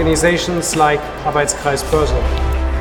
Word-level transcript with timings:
organizations 0.00 0.76
like 0.76 0.98
Arbeitskreis 1.26 1.82
Börse. 1.90 2.16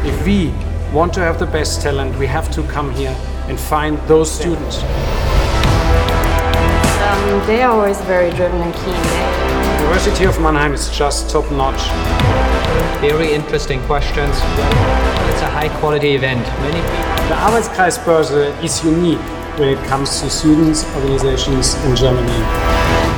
If 0.06 0.26
we 0.26 0.54
want 0.94 1.14
to 1.16 1.20
have 1.20 1.38
the 1.38 1.46
best 1.46 1.82
talent, 1.82 2.18
we 2.18 2.26
have 2.28 2.50
to 2.52 2.64
come 2.64 2.92
here 2.94 3.14
and 3.50 3.60
find 3.60 3.98
those 4.08 4.32
students. 4.32 4.78
Um, 7.08 7.46
they 7.46 7.62
are 7.62 7.74
always 7.74 8.00
very 8.08 8.32
driven 8.32 8.62
and 8.62 8.74
keen. 8.74 9.04
University 9.82 10.24
of 10.24 10.40
Mannheim 10.40 10.74
is 10.74 10.90
just 10.98 11.30
top 11.30 11.52
notch. 11.52 11.84
Very 13.02 13.34
interesting 13.34 13.82
questions. 13.82 14.36
It's 15.30 15.42
a 15.42 15.52
high 15.58 15.72
quality 15.82 16.16
event. 16.16 16.48
Many 16.62 16.80
people. 16.80 17.28
The 17.28 17.36
Arbeitskreis 17.36 17.98
Börse 18.06 18.64
is 18.64 18.82
unique 18.86 19.28
when 19.60 19.68
it 19.78 19.88
comes 19.90 20.22
to 20.22 20.30
students, 20.30 20.86
organizations 20.96 21.76
in 21.84 21.98
Germany. 21.98 23.09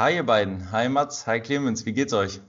Hi 0.00 0.14
ihr 0.14 0.22
beiden, 0.22 0.72
hi 0.72 0.88
Mats, 0.88 1.26
hi 1.26 1.40
Clemens, 1.40 1.84
wie 1.84 1.92
geht's 1.92 2.14
euch? 2.14 2.40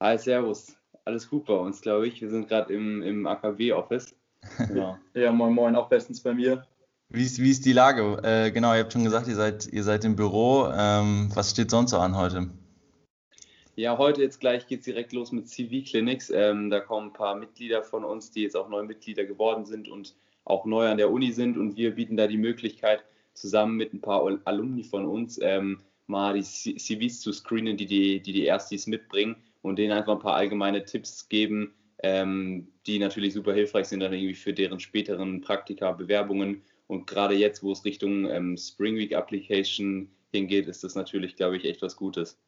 Hi, 0.00 0.18
Servus. 0.18 0.76
Alles 1.04 1.30
gut 1.30 1.44
bei 1.44 1.54
uns, 1.54 1.80
glaube 1.80 2.08
ich. 2.08 2.20
Wir 2.20 2.28
sind 2.28 2.48
gerade 2.48 2.74
im, 2.74 3.02
im 3.02 3.24
AKW-Office. 3.28 4.16
Genau. 4.66 4.98
ja, 5.14 5.30
moin 5.30 5.54
moin, 5.54 5.76
auch 5.76 5.88
bestens 5.88 6.20
bei 6.20 6.34
mir. 6.34 6.66
Wie 7.08 7.22
ist, 7.22 7.38
wie 7.38 7.52
ist 7.52 7.64
die 7.64 7.72
Lage? 7.72 8.20
Äh, 8.24 8.50
genau, 8.50 8.74
ihr 8.74 8.80
habt 8.80 8.92
schon 8.92 9.04
gesagt, 9.04 9.28
ihr 9.28 9.36
seid, 9.36 9.72
ihr 9.72 9.84
seid 9.84 10.04
im 10.04 10.16
Büro. 10.16 10.66
Ähm, 10.76 11.30
was 11.34 11.52
steht 11.52 11.70
sonst 11.70 11.92
so 11.92 11.98
an 11.98 12.16
heute? 12.16 12.50
Ja, 13.76 13.96
heute 13.96 14.22
jetzt 14.22 14.40
gleich 14.40 14.66
geht 14.66 14.80
es 14.80 14.86
direkt 14.86 15.12
los 15.12 15.30
mit 15.30 15.48
CV 15.48 15.88
Clinics. 15.88 16.30
Ähm, 16.30 16.68
da 16.68 16.80
kommen 16.80 17.10
ein 17.10 17.12
paar 17.12 17.36
Mitglieder 17.36 17.84
von 17.84 18.02
uns, 18.02 18.32
die 18.32 18.42
jetzt 18.42 18.56
auch 18.56 18.68
neue 18.68 18.82
Mitglieder 18.82 19.24
geworden 19.24 19.66
sind 19.66 19.86
und 19.86 20.16
auch 20.44 20.64
neu 20.64 20.88
an 20.88 20.96
der 20.96 21.12
Uni 21.12 21.30
sind. 21.30 21.56
Und 21.56 21.76
wir 21.76 21.94
bieten 21.94 22.16
da 22.16 22.26
die 22.26 22.38
Möglichkeit, 22.38 23.04
zusammen 23.34 23.76
mit 23.76 23.94
ein 23.94 24.00
paar 24.00 24.26
Alumni 24.44 24.82
von 24.82 25.06
uns 25.06 25.38
ähm, 25.40 25.78
mal 26.12 26.34
die 26.34 26.42
CVs 26.42 27.20
zu 27.20 27.32
screenen, 27.32 27.76
die 27.76 27.86
die, 27.86 28.20
die, 28.20 28.32
die 28.32 28.44
Erstis 28.46 28.86
mitbringen 28.86 29.34
und 29.62 29.76
denen 29.76 29.92
einfach 29.92 30.14
ein 30.14 30.20
paar 30.20 30.36
allgemeine 30.36 30.84
Tipps 30.84 31.28
geben, 31.28 31.74
ähm, 32.04 32.68
die 32.86 32.98
natürlich 32.98 33.34
super 33.34 33.52
hilfreich 33.52 33.86
sind 33.86 34.00
dann 34.00 34.12
irgendwie 34.12 34.34
für 34.34 34.52
deren 34.52 34.78
späteren 34.78 35.40
Praktika, 35.40 35.92
Bewerbungen. 35.92 36.62
Und 36.86 37.06
gerade 37.06 37.34
jetzt, 37.34 37.62
wo 37.62 37.72
es 37.72 37.84
Richtung 37.84 38.28
ähm, 38.30 38.56
Spring 38.56 38.96
Week 38.96 39.14
Application 39.14 40.08
hingeht, 40.30 40.68
ist 40.68 40.84
das 40.84 40.94
natürlich, 40.94 41.36
glaube 41.36 41.56
ich, 41.56 41.64
echt 41.64 41.82
was 41.82 41.96
Gutes. 41.96 42.38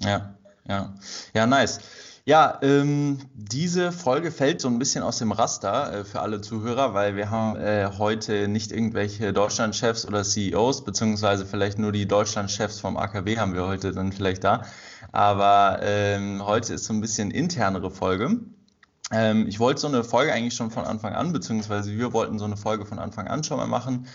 Ja, 0.00 0.36
ja, 0.68 0.94
ja, 1.34 1.46
nice. 1.46 1.80
Ja, 2.24 2.60
ähm, 2.62 3.18
diese 3.34 3.90
Folge 3.90 4.30
fällt 4.30 4.60
so 4.60 4.68
ein 4.68 4.78
bisschen 4.78 5.02
aus 5.02 5.18
dem 5.18 5.32
Raster 5.32 5.92
äh, 5.92 6.04
für 6.04 6.20
alle 6.20 6.40
Zuhörer, 6.40 6.94
weil 6.94 7.16
wir 7.16 7.30
haben 7.30 7.56
äh, 7.56 7.90
heute 7.98 8.46
nicht 8.46 8.70
irgendwelche 8.70 9.32
Deutschlandchefs 9.32 10.06
oder 10.06 10.22
CEOs, 10.22 10.84
beziehungsweise 10.84 11.46
vielleicht 11.46 11.80
nur 11.80 11.90
die 11.90 12.06
Deutschlandchefs 12.06 12.78
vom 12.78 12.96
AKW 12.96 13.38
haben 13.38 13.54
wir 13.54 13.66
heute 13.66 13.90
dann 13.90 14.12
vielleicht 14.12 14.44
da. 14.44 14.62
Aber 15.10 15.80
ähm, 15.82 16.46
heute 16.46 16.74
ist 16.74 16.84
so 16.84 16.92
ein 16.92 17.00
bisschen 17.00 17.32
internere 17.32 17.90
Folge. 17.90 18.38
Ähm, 19.12 19.46
ich 19.46 19.60
wollte 19.60 19.80
so 19.80 19.88
eine 19.88 20.04
Folge 20.04 20.32
eigentlich 20.32 20.54
schon 20.54 20.70
von 20.70 20.84
Anfang 20.84 21.12
an, 21.12 21.32
beziehungsweise 21.32 21.96
wir 21.96 22.12
wollten 22.12 22.38
so 22.38 22.44
eine 22.44 22.56
Folge 22.56 22.86
von 22.86 22.98
Anfang 22.98 23.28
an 23.28 23.44
schon 23.44 23.58
mal 23.58 23.66
machen 23.66 24.06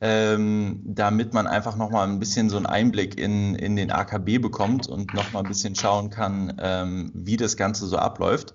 ähm, 0.00 0.82
damit 0.84 1.32
man 1.32 1.46
einfach 1.46 1.76
nochmal 1.76 2.06
ein 2.06 2.18
bisschen 2.18 2.50
so 2.50 2.56
einen 2.56 2.66
Einblick 2.66 3.18
in, 3.18 3.54
in 3.54 3.76
den 3.76 3.90
AKB 3.90 4.38
bekommt 4.38 4.88
und 4.88 5.14
nochmal 5.14 5.42
ein 5.42 5.48
bisschen 5.48 5.74
schauen 5.74 6.10
kann, 6.10 6.56
ähm, 6.60 7.10
wie 7.14 7.36
das 7.36 7.56
Ganze 7.56 7.86
so 7.86 7.96
abläuft. 7.96 8.54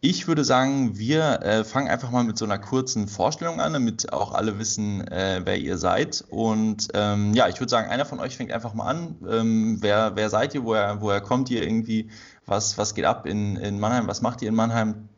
Ich 0.00 0.28
würde 0.28 0.44
sagen, 0.44 0.98
wir 0.98 1.42
äh, 1.42 1.64
fangen 1.64 1.88
einfach 1.88 2.10
mal 2.10 2.22
mit 2.22 2.36
so 2.36 2.44
einer 2.44 2.58
kurzen 2.58 3.08
Vorstellung 3.08 3.60
an, 3.60 3.72
damit 3.72 4.12
auch 4.12 4.34
alle 4.34 4.58
wissen, 4.58 5.06
äh, 5.08 5.40
wer 5.44 5.56
ihr 5.58 5.78
seid. 5.78 6.22
Und 6.28 6.88
ähm, 6.94 7.32
ja, 7.34 7.48
ich 7.48 7.58
würde 7.60 7.70
sagen, 7.70 7.90
einer 7.90 8.04
von 8.04 8.20
euch 8.20 8.36
fängt 8.36 8.52
einfach 8.52 8.74
mal 8.74 8.86
an. 8.86 9.16
Ähm, 9.28 9.78
wer, 9.80 10.14
wer 10.14 10.28
seid 10.28 10.54
ihr? 10.54 10.64
Woher, 10.64 11.00
woher 11.00 11.20
kommt 11.20 11.50
ihr 11.50 11.62
irgendwie? 11.62 12.10
Was, 12.44 12.76
was 12.76 12.94
geht 12.94 13.04
ab 13.04 13.26
in, 13.26 13.56
in 13.56 13.80
Mannheim? 13.80 14.06
Was 14.06 14.20
macht 14.20 14.42
ihr 14.42 14.48
in 14.48 14.54
Mannheim? 14.54 15.08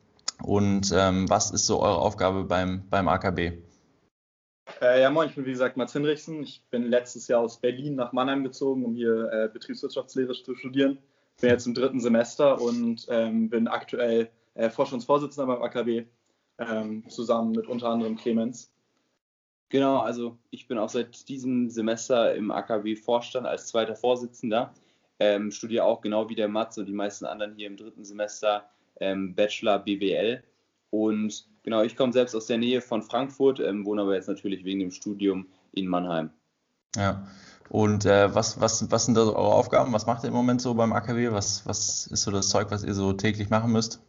Und 0.43 0.93
ähm, 0.95 1.29
was 1.29 1.51
ist 1.51 1.67
so 1.67 1.81
eure 1.81 1.99
Aufgabe 1.99 2.45
beim, 2.45 2.89
beim 2.89 3.09
AKB? 3.09 3.53
Äh, 4.81 5.01
ja, 5.01 5.11
moin, 5.11 5.29
ich 5.29 5.35
bin 5.35 5.47
wie 5.47 5.51
gesagt 5.51 5.77
Mats 5.77 5.93
Hinrichsen. 5.93 6.43
Ich 6.43 6.63
bin 6.71 6.85
letztes 6.85 7.27
Jahr 7.29 7.41
aus 7.41 7.61
Berlin 7.61 7.97
nach 7.97 8.13
Mannheim 8.13 8.45
gezogen, 8.45 8.85
um 8.85 8.95
hier 8.95 9.31
äh, 9.33 9.49
Betriebswirtschaftslehre 9.53 10.35
zu 10.35 10.55
studieren. 10.55 10.99
Bin 11.41 11.51
jetzt 11.51 11.67
im 11.67 11.75
dritten 11.75 12.01
Semester 12.01 12.61
und 12.61 13.07
ähm, 13.09 13.49
bin 13.49 13.69
aktuell 13.69 14.31
äh, 14.55 14.71
Forschungsvorsitzender 14.71 15.47
beim 15.47 15.63
AKB, 15.63 16.07
ähm, 16.59 17.09
zusammen 17.09 17.53
mit 17.53 17.67
unter 17.67 17.89
anderem 17.89 18.17
Clemens. 18.17 18.73
Genau, 19.71 19.99
also 19.99 20.39
ich 20.51 20.67
bin 20.67 20.79
auch 20.79 20.89
seit 20.89 21.29
diesem 21.29 21.69
Semester 21.71 22.35
im 22.35 22.51
AKW-Vorstand 22.51 23.47
als 23.47 23.67
zweiter 23.69 23.97
Vorsitzender. 23.97 24.73
Ähm, 25.21 25.51
studiere 25.51 25.85
auch 25.85 26.01
genau 26.01 26.29
wie 26.29 26.35
der 26.35 26.49
Mats 26.49 26.79
und 26.79 26.87
die 26.87 26.93
meisten 26.93 27.27
anderen 27.27 27.55
hier 27.55 27.67
im 27.67 27.77
dritten 27.77 28.05
Semester 28.05 28.69
ähm, 29.01 29.35
Bachelor 29.35 29.79
BWL. 29.81 30.43
Und 30.91 31.49
Genau, 31.69 31.83
ich 31.83 31.97
komme 31.97 32.15
selbst 32.15 32.35
aus 32.35 32.47
der 32.47 32.57
Nähe 32.57 32.81
von 32.81 33.03
Frankfurt, 33.03 33.61
ähm, 33.61 33.85
wohne 33.85 34.01
aber 34.01 34.15
jetzt 34.15 34.27
natürlich 34.27 34.65
wegen 34.65 34.81
dem 34.81 34.91
Studium 34.91 35.49
in 35.73 35.87
Mannheim. 35.87 36.31
Ja. 36.97 37.29
Und 37.69 38.07
äh, 38.07 38.35
was, 38.35 38.59
was, 38.59 38.91
was 38.91 39.05
sind 39.05 39.19
da 39.19 39.27
so 39.27 39.37
eure 39.37 39.53
Aufgaben? 39.53 39.93
Was 39.93 40.07
macht 40.07 40.25
ihr 40.25 40.29
im 40.29 40.35
Moment 40.35 40.63
so 40.63 40.73
beim 40.73 40.95
AKW? 40.95 41.31
Was, 41.31 41.67
was 41.67 42.07
ist 42.07 42.23
so 42.23 42.31
das 42.31 42.49
Zeug, 42.49 42.71
was 42.71 42.85
ihr 42.85 42.95
so 42.95 43.13
täglich 43.13 43.51
machen 43.51 43.71
müsst? 43.71 44.01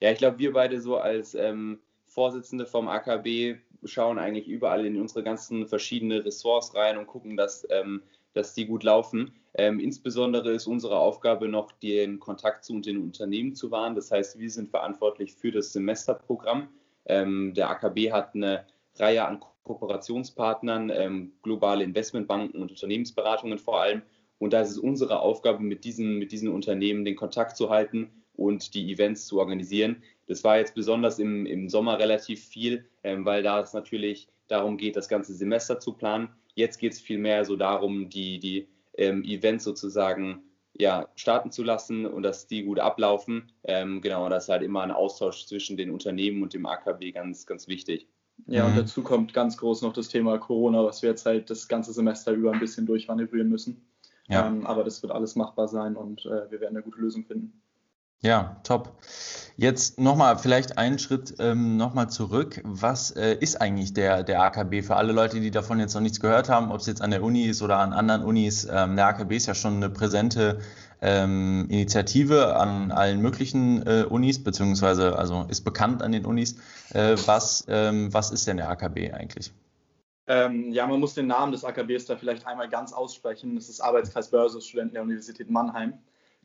Ja, 0.00 0.12
ich 0.12 0.18
glaube, 0.18 0.38
wir 0.38 0.52
beide 0.52 0.80
so 0.80 0.98
als 0.98 1.34
ähm, 1.34 1.80
Vorsitzende 2.06 2.66
vom 2.66 2.86
AKB 2.86 3.56
schauen 3.82 4.20
eigentlich 4.20 4.46
überall 4.46 4.86
in 4.86 5.00
unsere 5.00 5.24
ganzen 5.24 5.66
verschiedenen 5.66 6.22
Ressorts 6.22 6.72
rein 6.76 6.98
und 6.98 7.08
gucken, 7.08 7.36
dass 7.36 7.66
ähm, 7.68 8.04
dass 8.34 8.54
die 8.54 8.66
gut 8.66 8.82
laufen. 8.82 9.32
Ähm, 9.54 9.80
insbesondere 9.80 10.52
ist 10.52 10.66
unsere 10.66 10.98
Aufgabe 10.98 11.48
noch, 11.48 11.72
den 11.72 12.20
Kontakt 12.20 12.64
zu 12.64 12.78
den 12.80 12.98
Unternehmen 12.98 13.54
zu 13.54 13.70
wahren. 13.70 13.94
Das 13.94 14.10
heißt, 14.10 14.38
wir 14.38 14.50
sind 14.50 14.70
verantwortlich 14.70 15.34
für 15.34 15.50
das 15.50 15.72
Semesterprogramm. 15.72 16.68
Ähm, 17.06 17.54
der 17.54 17.70
AKB 17.70 18.12
hat 18.12 18.34
eine 18.34 18.64
Reihe 18.96 19.24
an 19.24 19.40
Kooperationspartnern, 19.64 20.90
ähm, 20.90 21.32
globale 21.42 21.84
Investmentbanken 21.84 22.60
und 22.60 22.70
Unternehmensberatungen 22.70 23.58
vor 23.58 23.80
allem. 23.80 24.02
Und 24.38 24.52
da 24.52 24.60
ist 24.60 24.70
es 24.70 24.78
unsere 24.78 25.20
Aufgabe, 25.20 25.62
mit 25.62 25.84
diesen, 25.84 26.18
mit 26.18 26.32
diesen 26.32 26.48
Unternehmen 26.48 27.04
den 27.04 27.16
Kontakt 27.16 27.56
zu 27.56 27.70
halten 27.70 28.10
und 28.34 28.74
die 28.74 28.92
Events 28.92 29.26
zu 29.26 29.40
organisieren. 29.40 30.02
Das 30.26 30.44
war 30.44 30.58
jetzt 30.58 30.74
besonders 30.74 31.18
im, 31.18 31.44
im 31.46 31.68
Sommer 31.68 31.98
relativ 31.98 32.44
viel, 32.44 32.86
ähm, 33.02 33.24
weil 33.24 33.42
da 33.42 33.60
es 33.60 33.72
natürlich 33.72 34.28
darum 34.46 34.76
geht, 34.76 34.96
das 34.96 35.08
ganze 35.08 35.34
Semester 35.34 35.80
zu 35.80 35.92
planen. 35.92 36.28
Jetzt 36.58 36.78
geht 36.78 36.92
es 36.92 37.00
vielmehr 37.00 37.44
so 37.44 37.54
darum, 37.54 38.08
die, 38.08 38.40
die 38.40 38.68
ähm, 38.94 39.22
Events 39.22 39.62
sozusagen 39.62 40.42
ja, 40.76 41.08
starten 41.14 41.52
zu 41.52 41.62
lassen 41.62 42.04
und 42.04 42.24
dass 42.24 42.48
die 42.48 42.64
gut 42.64 42.80
ablaufen. 42.80 43.52
Ähm, 43.62 44.00
genau, 44.00 44.24
und 44.24 44.30
das 44.30 44.44
ist 44.44 44.48
halt 44.48 44.62
immer 44.62 44.82
ein 44.82 44.90
Austausch 44.90 45.46
zwischen 45.46 45.76
den 45.76 45.90
Unternehmen 45.90 46.42
und 46.42 46.54
dem 46.54 46.66
AKW 46.66 47.12
ganz, 47.12 47.46
ganz 47.46 47.68
wichtig. 47.68 48.08
Ja, 48.46 48.66
und 48.66 48.72
mhm. 48.72 48.78
dazu 48.78 49.02
kommt 49.02 49.32
ganz 49.32 49.56
groß 49.56 49.82
noch 49.82 49.92
das 49.92 50.08
Thema 50.08 50.38
Corona, 50.38 50.84
was 50.84 51.02
wir 51.02 51.10
jetzt 51.10 51.26
halt 51.26 51.48
das 51.48 51.68
ganze 51.68 51.92
Semester 51.92 52.32
über 52.32 52.52
ein 52.52 52.60
bisschen 52.60 52.86
durchmanövrieren 52.86 53.48
müssen. 53.48 53.88
Ja. 54.28 54.46
Ähm, 54.46 54.66
aber 54.66 54.82
das 54.82 55.00
wird 55.02 55.12
alles 55.12 55.36
machbar 55.36 55.68
sein 55.68 55.96
und 55.96 56.26
äh, 56.26 56.50
wir 56.50 56.60
werden 56.60 56.76
eine 56.76 56.82
gute 56.82 57.00
Lösung 57.00 57.24
finden. 57.24 57.62
Ja, 58.20 58.56
top. 58.64 58.98
Jetzt 59.56 59.98
nochmal 59.98 60.38
vielleicht 60.38 60.76
einen 60.76 60.98
Schritt 60.98 61.34
ähm, 61.38 61.76
nochmal 61.76 62.10
zurück. 62.10 62.60
Was 62.64 63.12
äh, 63.12 63.34
ist 63.34 63.60
eigentlich 63.60 63.92
der, 63.92 64.24
der 64.24 64.42
AKB 64.42 64.82
für 64.82 64.96
alle 64.96 65.12
Leute, 65.12 65.40
die 65.40 65.52
davon 65.52 65.78
jetzt 65.78 65.94
noch 65.94 66.00
nichts 66.00 66.20
gehört 66.20 66.48
haben, 66.48 66.72
ob 66.72 66.80
es 66.80 66.86
jetzt 66.86 67.00
an 67.00 67.12
der 67.12 67.22
Uni 67.22 67.44
ist 67.44 67.62
oder 67.62 67.78
an 67.78 67.92
anderen 67.92 68.24
Unis? 68.24 68.66
Ähm, 68.70 68.96
der 68.96 69.06
AKB 69.06 69.36
ist 69.36 69.46
ja 69.46 69.54
schon 69.54 69.76
eine 69.76 69.90
präsente 69.90 70.60
ähm, 71.00 71.66
Initiative 71.70 72.56
an 72.56 72.90
allen 72.90 73.20
möglichen 73.20 73.86
äh, 73.86 74.04
Unis, 74.08 74.42
beziehungsweise 74.42 75.16
also 75.16 75.46
ist 75.48 75.62
bekannt 75.62 76.02
an 76.02 76.10
den 76.10 76.24
Unis. 76.24 76.56
Äh, 76.92 77.16
was, 77.26 77.64
ähm, 77.68 78.12
was 78.12 78.32
ist 78.32 78.48
denn 78.48 78.56
der 78.56 78.68
AKB 78.68 79.12
eigentlich? 79.12 79.52
Ähm, 80.26 80.72
ja, 80.72 80.86
man 80.88 80.98
muss 80.98 81.14
den 81.14 81.28
Namen 81.28 81.52
des 81.52 81.64
AKBs 81.64 82.06
da 82.06 82.16
vielleicht 82.16 82.46
einmal 82.46 82.68
ganz 82.68 82.92
aussprechen. 82.92 83.54
Das 83.54 83.68
ist 83.68 83.80
Arbeitskreis 83.80 84.28
Börse 84.28 84.60
Studenten 84.60 84.94
der 84.94 85.02
Universität 85.02 85.48
Mannheim. 85.50 85.94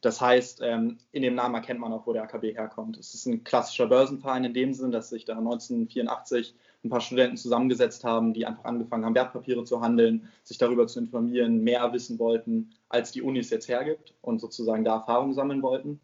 Das 0.03 0.19
heißt, 0.19 0.59
ähm, 0.61 0.97
in 1.13 1.21
dem 1.21 1.33
Namen 1.33 1.55
erkennt 1.55 1.79
man 1.79 1.93
auch, 1.93 2.05
wo 2.05 2.11
der 2.11 2.23
AKB 2.23 2.53
herkommt. 2.53 2.97
Es 2.97 3.13
ist 3.13 3.25
ein 3.25 3.45
klassischer 3.45 3.87
Börsenverein 3.87 4.43
in 4.43 4.53
dem 4.53 4.73
Sinn, 4.73 4.91
dass 4.91 5.09
sich 5.09 5.23
da 5.23 5.37
1984 5.37 6.53
ein 6.83 6.89
paar 6.89 6.99
Studenten 6.99 7.37
zusammengesetzt 7.37 8.03
haben, 8.03 8.33
die 8.33 8.45
einfach 8.45 8.65
angefangen 8.65 9.05
haben, 9.05 9.15
Wertpapiere 9.15 9.63
zu 9.63 9.79
handeln, 9.79 10.27
sich 10.43 10.57
darüber 10.57 10.87
zu 10.87 10.99
informieren, 10.99 11.63
mehr 11.63 11.93
wissen 11.93 12.19
wollten, 12.19 12.71
als 12.89 13.13
die 13.13 13.21
Unis 13.21 13.49
jetzt 13.49 13.69
hergibt 13.69 14.13
und 14.19 14.41
sozusagen 14.41 14.83
da 14.83 14.95
Erfahrungen 14.95 15.33
sammeln 15.33 15.61
wollten. 15.61 16.01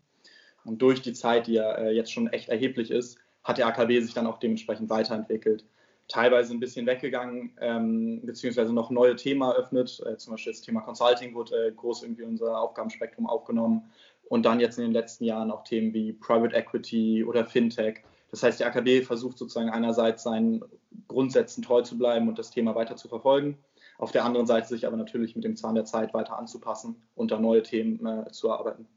Und 0.64 0.82
durch 0.82 1.02
die 1.02 1.12
Zeit, 1.12 1.48
die 1.48 1.56
ja 1.56 1.70
äh, 1.74 1.92
jetzt 1.92 2.14
schon 2.14 2.28
echt 2.28 2.48
erheblich 2.48 2.92
ist, 2.92 3.18
hat 3.44 3.58
der 3.58 3.68
AKB 3.68 4.00
sich 4.00 4.14
dann 4.14 4.28
auch 4.28 4.40
dementsprechend 4.40 4.90
weiterentwickelt 4.90 5.66
teilweise 6.10 6.54
ein 6.54 6.60
bisschen 6.60 6.88
weggegangen, 6.88 7.56
ähm, 7.62 8.22
beziehungsweise 8.26 8.74
noch 8.74 8.90
neue 8.90 9.16
Themen 9.16 9.42
eröffnet. 9.44 10.02
Äh, 10.06 10.18
zum 10.18 10.34
Beispiel 10.34 10.52
das 10.52 10.62
Thema 10.62 10.82
Consulting 10.82 11.34
wurde 11.36 11.68
äh, 11.68 11.72
groß 11.72 12.04
irgendwie 12.04 12.24
unser 12.24 12.60
Aufgabenspektrum 12.60 13.28
aufgenommen. 13.28 13.90
Und 14.28 14.46
dann 14.46 14.60
jetzt 14.60 14.78
in 14.78 14.86
den 14.86 14.94
letzten 14.94 15.24
Jahren 15.24 15.52
auch 15.52 15.64
Themen 15.64 15.94
wie 15.94 16.14
Private 16.14 16.56
Equity 16.56 17.24
oder 17.24 17.46
Fintech. 17.46 18.02
Das 18.32 18.44
heißt, 18.44 18.60
der 18.60 18.68
AKB 18.68 19.04
versucht 19.04 19.38
sozusagen 19.38 19.70
einerseits 19.70 20.24
seinen 20.24 20.64
Grundsätzen 21.08 21.64
treu 21.64 21.82
zu 21.82 21.98
bleiben 21.98 22.28
und 22.28 22.38
das 22.38 22.52
Thema 22.52 22.76
weiter 22.76 22.96
zu 22.96 23.08
verfolgen. 23.08 23.58
Auf 23.98 24.12
der 24.12 24.26
anderen 24.26 24.46
Seite 24.46 24.68
sich 24.68 24.86
aber 24.86 24.98
natürlich 24.98 25.36
mit 25.36 25.46
dem 25.46 25.56
Zahn 25.56 25.76
der 25.76 25.86
Zeit 25.86 26.14
weiter 26.14 26.38
anzupassen 26.38 27.02
und 27.16 27.32
da 27.32 27.40
neue 27.40 27.64
Themen 27.64 28.06
äh, 28.06 28.32
zu 28.32 28.50
erarbeiten. 28.50 28.88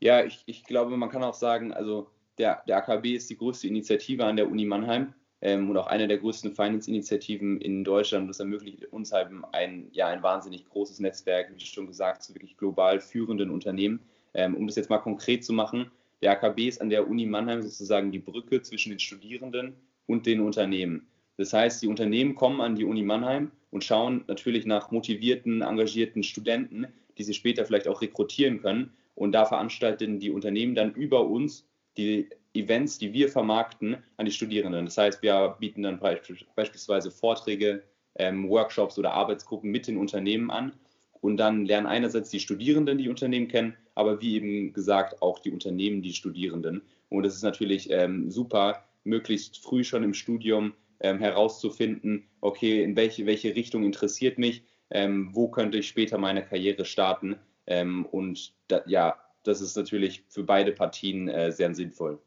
Ja, 0.00 0.24
ich, 0.24 0.42
ich 0.46 0.64
glaube, 0.64 0.96
man 0.96 1.10
kann 1.10 1.22
auch 1.22 1.34
sagen, 1.34 1.72
also 1.72 2.08
der, 2.38 2.62
der 2.66 2.78
AKB 2.78 3.14
ist 3.14 3.30
die 3.30 3.36
größte 3.36 3.68
Initiative 3.68 4.24
an 4.24 4.36
der 4.36 4.50
Uni 4.50 4.64
Mannheim 4.64 5.14
und 5.42 5.76
auch 5.76 5.86
eine 5.86 6.06
der 6.06 6.18
größten 6.18 6.52
Finance-Initiativen 6.52 7.60
in 7.60 7.82
Deutschland. 7.82 8.28
Das 8.28 8.40
ermöglicht 8.40 8.84
uns 8.92 9.12
halt 9.12 9.30
ein, 9.52 9.88
ja, 9.92 10.08
ein 10.08 10.22
wahnsinnig 10.22 10.68
großes 10.68 11.00
Netzwerk, 11.00 11.50
wie 11.54 11.60
schon 11.64 11.86
gesagt, 11.86 12.22
zu 12.22 12.34
wirklich 12.34 12.56
global 12.58 13.00
führenden 13.00 13.50
Unternehmen. 13.50 14.00
Ähm, 14.34 14.54
um 14.54 14.66
das 14.66 14.76
jetzt 14.76 14.90
mal 14.90 14.98
konkret 14.98 15.44
zu 15.44 15.52
machen, 15.52 15.90
der 16.22 16.32
AKB 16.32 16.68
ist 16.68 16.80
an 16.80 16.90
der 16.90 17.08
Uni 17.08 17.26
Mannheim 17.26 17.62
sozusagen 17.62 18.12
die 18.12 18.18
Brücke 18.18 18.60
zwischen 18.60 18.90
den 18.90 18.98
Studierenden 18.98 19.74
und 20.06 20.26
den 20.26 20.40
Unternehmen. 20.40 21.06
Das 21.36 21.52
heißt, 21.54 21.82
die 21.82 21.88
Unternehmen 21.88 22.34
kommen 22.34 22.60
an 22.60 22.76
die 22.76 22.84
Uni 22.84 23.02
Mannheim 23.02 23.50
und 23.70 23.82
schauen 23.82 24.24
natürlich 24.26 24.66
nach 24.66 24.90
motivierten, 24.90 25.62
engagierten 25.62 26.22
Studenten, 26.22 26.86
die 27.16 27.22
sie 27.22 27.34
später 27.34 27.64
vielleicht 27.64 27.88
auch 27.88 28.02
rekrutieren 28.02 28.60
können. 28.60 28.92
Und 29.14 29.32
da 29.32 29.46
veranstalten 29.46 30.18
die 30.18 30.30
Unternehmen 30.30 30.74
dann 30.74 30.92
über 30.92 31.26
uns 31.26 31.66
die 31.96 32.28
Events, 32.54 32.98
die 32.98 33.12
wir 33.12 33.28
vermarkten, 33.28 33.96
an 34.16 34.26
die 34.26 34.32
Studierenden. 34.32 34.84
Das 34.84 34.98
heißt, 34.98 35.22
wir 35.22 35.56
bieten 35.60 35.82
dann 35.82 36.00
beispielsweise 36.00 37.10
Vorträge, 37.10 37.82
ähm, 38.16 38.48
Workshops 38.48 38.98
oder 38.98 39.12
Arbeitsgruppen 39.12 39.70
mit 39.70 39.86
den 39.86 39.96
Unternehmen 39.96 40.50
an. 40.50 40.72
Und 41.20 41.36
dann 41.36 41.66
lernen 41.66 41.86
einerseits 41.86 42.30
die 42.30 42.40
Studierenden 42.40 42.98
die 42.98 43.08
Unternehmen 43.08 43.48
kennen, 43.48 43.76
aber 43.94 44.20
wie 44.20 44.36
eben 44.36 44.72
gesagt 44.72 45.20
auch 45.22 45.38
die 45.38 45.50
Unternehmen 45.50 46.02
die 46.02 46.14
Studierenden. 46.14 46.82
Und 47.08 47.24
es 47.24 47.34
ist 47.34 47.42
natürlich 47.42 47.90
ähm, 47.90 48.30
super, 48.30 48.84
möglichst 49.04 49.58
früh 49.58 49.84
schon 49.84 50.02
im 50.02 50.14
Studium 50.14 50.72
ähm, 51.00 51.18
herauszufinden, 51.18 52.24
okay, 52.40 52.82
in 52.82 52.96
welche, 52.96 53.26
welche 53.26 53.54
Richtung 53.54 53.84
interessiert 53.84 54.38
mich, 54.38 54.62
ähm, 54.90 55.30
wo 55.32 55.48
könnte 55.48 55.78
ich 55.78 55.88
später 55.88 56.18
meine 56.18 56.44
Karriere 56.44 56.84
starten. 56.84 57.36
Ähm, 57.66 58.06
und 58.06 58.54
da, 58.68 58.82
ja, 58.86 59.16
das 59.44 59.60
ist 59.60 59.76
natürlich 59.76 60.24
für 60.28 60.42
beide 60.42 60.72
Partien 60.72 61.28
äh, 61.28 61.52
sehr 61.52 61.74
sinnvoll. 61.74 62.18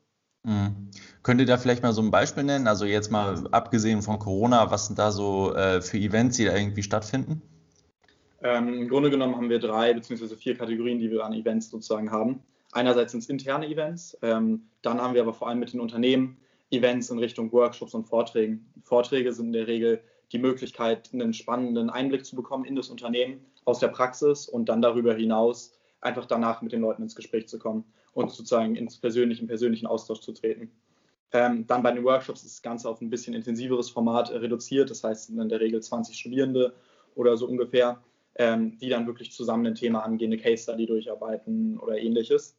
Mhm. 0.43 0.89
Könnt 1.23 1.39
ihr 1.39 1.47
da 1.47 1.57
vielleicht 1.57 1.83
mal 1.83 1.93
so 1.93 2.01
ein 2.01 2.11
Beispiel 2.11 2.43
nennen? 2.43 2.67
Also 2.67 2.85
jetzt 2.85 3.11
mal 3.11 3.47
abgesehen 3.51 4.01
von 4.01 4.19
Corona, 4.19 4.69
was 4.71 4.87
sind 4.87 4.99
da 4.99 5.11
so 5.11 5.53
äh, 5.55 5.81
für 5.81 5.97
Events, 5.97 6.37
die 6.37 6.45
da 6.45 6.55
irgendwie 6.55 6.83
stattfinden? 6.83 7.41
Ähm, 8.41 8.73
Im 8.73 8.89
Grunde 8.89 9.09
genommen 9.09 9.35
haben 9.37 9.49
wir 9.49 9.59
drei 9.59 9.93
beziehungsweise 9.93 10.35
vier 10.35 10.57
Kategorien, 10.57 10.99
die 10.99 11.09
wir 11.09 11.23
an 11.23 11.33
Events 11.33 11.69
sozusagen 11.69 12.11
haben. 12.11 12.41
Einerseits 12.73 13.13
sind 13.13 13.21
es 13.21 13.29
interne 13.29 13.67
Events, 13.67 14.17
ähm, 14.21 14.63
dann 14.81 14.99
haben 14.99 15.13
wir 15.13 15.21
aber 15.21 15.33
vor 15.33 15.47
allem 15.47 15.59
mit 15.59 15.71
den 15.71 15.79
Unternehmen 15.79 16.37
Events 16.71 17.09
in 17.09 17.19
Richtung 17.19 17.51
Workshops 17.53 17.93
und 17.93 18.05
Vorträgen. 18.05 18.65
Vorträge 18.81 19.31
sind 19.31 19.47
in 19.47 19.53
der 19.53 19.67
Regel 19.67 20.01
die 20.31 20.39
Möglichkeit, 20.39 21.09
einen 21.13 21.33
spannenden 21.33 21.89
Einblick 21.89 22.25
zu 22.25 22.35
bekommen 22.35 22.65
in 22.65 22.75
das 22.75 22.89
Unternehmen 22.89 23.45
aus 23.63 23.79
der 23.79 23.89
Praxis 23.89 24.49
und 24.49 24.67
dann 24.67 24.81
darüber 24.81 25.13
hinaus 25.13 25.77
einfach 26.01 26.25
danach 26.25 26.61
mit 26.61 26.71
den 26.71 26.81
Leuten 26.81 27.03
ins 27.03 27.15
Gespräch 27.15 27.47
zu 27.47 27.59
kommen 27.59 27.85
und 28.13 28.31
sozusagen 28.31 28.75
ins 28.75 28.97
persönlichen, 28.97 29.47
persönlichen 29.47 29.87
Austausch 29.87 30.21
zu 30.21 30.31
treten. 30.31 30.71
Ähm, 31.31 31.65
dann 31.65 31.81
bei 31.81 31.91
den 31.91 32.03
Workshops 32.03 32.43
ist 32.43 32.57
das 32.57 32.61
Ganze 32.61 32.87
auf 32.87 33.01
ein 33.01 33.09
bisschen 33.09 33.33
intensiveres 33.33 33.89
Format 33.89 34.31
reduziert, 34.31 34.91
das 34.91 35.03
heißt 35.03 35.31
in 35.31 35.49
der 35.49 35.59
Regel 35.59 35.81
20 35.81 36.15
Studierende 36.15 36.73
oder 37.15 37.35
so 37.37 37.47
ungefähr, 37.47 38.01
ähm, 38.35 38.77
die 38.77 38.89
dann 38.89 39.07
wirklich 39.07 39.31
zusammen 39.31 39.65
ein 39.65 39.75
Thema 39.75 40.01
angehen, 40.01 40.31
eine 40.31 40.41
Case 40.41 40.63
Study 40.63 40.85
durcharbeiten 40.85 41.79
oder 41.79 41.97
ähnliches. 41.97 42.55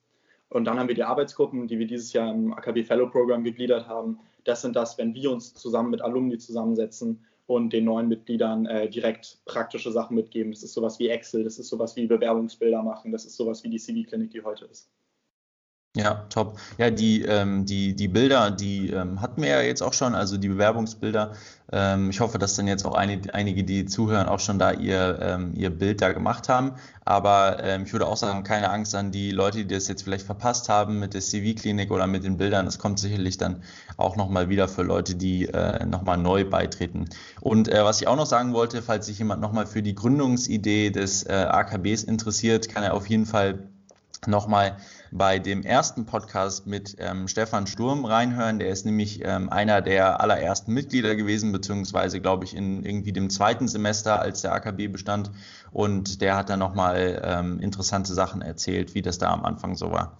Und 0.49 0.65
dann 0.65 0.79
haben 0.79 0.89
wir 0.89 0.95
die 0.95 1.05
Arbeitsgruppen, 1.05 1.69
die 1.69 1.79
wir 1.79 1.87
dieses 1.87 2.13
Jahr 2.13 2.33
im 2.33 2.53
AKB 2.53 2.85
Fellow 2.85 3.09
Program 3.09 3.45
gegliedert 3.45 3.87
haben. 3.87 4.19
Das 4.45 4.63
sind 4.63 4.77
das, 4.77 4.99
wenn 4.99 5.15
wir 5.15 5.31
uns 5.31 5.55
zusammen 5.55 5.91
mit 5.91 6.03
Alumni 6.03 6.39
zusammensetzen 6.39 7.25
und 7.47 7.73
den 7.73 7.85
neuen 7.85 8.09
Mitgliedern 8.09 8.67
äh, 8.67 8.89
direkt 8.89 9.39
praktische 9.45 9.93
Sachen 9.93 10.17
mitgeben. 10.17 10.53
Das 10.53 10.63
ist 10.63 10.75
sowas 10.75 10.99
wie 10.99 11.09
Excel, 11.09 11.45
das 11.45 11.59
ist 11.59 11.69
sowas 11.69 11.97
wie 11.97 12.07
Bewerbungsbilder 12.07 12.83
machen, 12.83 13.13
das 13.13 13.25
ist 13.25 13.37
sowas 13.37 13.63
wie 13.65 13.71
die 13.71 13.79
CV-Klinik, 13.79 14.31
die 14.31 14.43
heute 14.43 14.65
ist. 14.67 14.91
Ja, 15.97 16.27
top. 16.29 16.59
Ja, 16.77 16.91
die, 16.91 17.23
ähm, 17.23 17.67
die, 17.67 17.95
die 17.95 18.09
Bilder, 18.09 18.51
die 18.51 18.91
ähm, 18.91 19.21
hatten 19.21 19.41
wir 19.41 19.51
ja 19.51 19.61
jetzt 19.61 19.81
auch 19.81 19.93
schon, 19.93 20.17
also 20.17 20.37
die 20.37 20.49
Bewerbungsbilder. 20.49 21.35
Ähm, 21.71 22.11
ich 22.11 22.19
hoffe, 22.19 22.39
dass 22.39 22.57
dann 22.57 22.67
jetzt 22.67 22.85
auch 22.85 22.95
einige, 22.95 23.33
einige, 23.33 23.63
die 23.63 23.85
zuhören, 23.87 24.27
auch 24.27 24.41
schon 24.41 24.59
da 24.59 24.73
ihr, 24.73 25.21
ähm, 25.23 25.53
ihr 25.55 25.71
Bild 25.71 26.03
da 26.03 26.11
gemacht 26.11 26.49
haben. 26.49 26.73
Aber 27.05 27.63
ähm, 27.63 27.85
ich 27.85 27.93
würde 27.93 28.09
auch 28.09 28.17
sagen, 28.17 28.43
keine 28.43 28.71
Angst 28.71 28.93
an 28.97 29.13
die 29.13 29.31
Leute, 29.31 29.59
die 29.59 29.73
das 29.73 29.87
jetzt 29.87 30.03
vielleicht 30.03 30.27
verpasst 30.27 30.69
haben 30.69 30.99
mit 30.99 31.15
der 31.15 31.21
CV-Klinik 31.21 31.93
oder 31.93 32.09
mit 32.09 32.25
den 32.25 32.39
Bildern. 32.39 32.65
Das 32.65 32.81
kommt 32.81 32.99
sicherlich 32.99 33.39
dann 33.39 33.63
auch 33.97 34.17
nochmal 34.17 34.49
wieder 34.49 34.67
für 34.67 34.83
Leute, 34.83 35.15
die 35.15 35.47
äh, 35.47 35.87
nochmal 35.87 36.19
neu 36.19 36.45
beitreten. 36.45 37.09
Und 37.41 37.69
äh, 37.69 37.85
was 37.85 38.01
ich 38.01 38.09
auch 38.09 38.17
noch 38.17 38.27
sagen 38.27 38.53
wollte, 38.53 38.83
falls 38.83 39.07
sich 39.07 39.21
jemand 39.21 39.41
nochmal 39.41 39.67
für 39.67 39.81
die 39.81 39.95
Gründungsidee 39.95 40.91
des 40.91 41.23
äh, 41.23 41.33
AKBs 41.35 42.03
interessiert, 42.03 42.69
kann 42.69 42.83
er 42.83 42.95
auf 42.95 43.09
jeden 43.09 43.27
Fall 43.27 43.69
nochmal 44.27 44.77
bei 45.11 45.39
dem 45.39 45.63
ersten 45.63 46.07
Podcast 46.07 46.67
mit 46.67 46.97
ähm, 46.99 47.29
Stefan 47.29 47.67
Sturm 47.67 48.05
reinhören. 48.05 48.59
Der 48.59 48.69
ist 48.69 48.85
nämlich 48.85 49.21
ähm, 49.25 49.49
einer 49.49 49.81
der 49.81 50.21
allerersten 50.21 50.73
Mitglieder 50.73 51.15
gewesen, 51.15 51.53
beziehungsweise 51.53 52.21
glaube 52.21 52.45
ich 52.45 52.57
in 52.57 52.85
irgendwie 52.85 53.13
dem 53.13 53.31
zweiten 53.31 53.69
Semester, 53.69 54.21
als 54.21 54.43
der 54.43 54.53
AKB 54.53 54.89
bestand. 54.89 55.31
Und 55.73 56.21
der 56.21 56.37
hat 56.37 56.51
dann 56.51 56.59
nochmal 56.59 57.23
ähm, 57.25 57.61
interessante 57.61 58.15
Sachen 58.15 58.43
erzählt, 58.43 58.95
wie 58.95 59.03
das 59.03 59.19
da 59.19 59.33
am 59.33 59.45
Anfang 59.45 59.77
so 59.77 59.91
war. 59.91 60.17